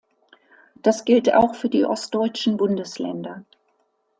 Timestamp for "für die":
1.53-1.85